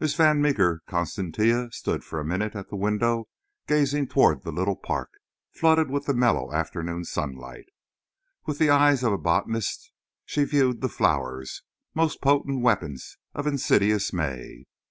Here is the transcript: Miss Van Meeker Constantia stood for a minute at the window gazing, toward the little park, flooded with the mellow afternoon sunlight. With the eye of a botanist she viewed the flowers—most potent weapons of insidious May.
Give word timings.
Miss 0.00 0.12
Van 0.14 0.42
Meeker 0.42 0.82
Constantia 0.86 1.70
stood 1.72 2.04
for 2.04 2.20
a 2.20 2.24
minute 2.26 2.54
at 2.54 2.68
the 2.68 2.76
window 2.76 3.26
gazing, 3.66 4.06
toward 4.06 4.42
the 4.42 4.52
little 4.52 4.76
park, 4.76 5.08
flooded 5.50 5.90
with 5.90 6.04
the 6.04 6.12
mellow 6.12 6.52
afternoon 6.52 7.04
sunlight. 7.06 7.64
With 8.44 8.58
the 8.58 8.68
eye 8.68 8.92
of 8.92 9.04
a 9.04 9.16
botanist 9.16 9.92
she 10.26 10.44
viewed 10.44 10.82
the 10.82 10.90
flowers—most 10.90 12.20
potent 12.20 12.60
weapons 12.60 13.16
of 13.32 13.46
insidious 13.46 14.12
May. 14.12 14.64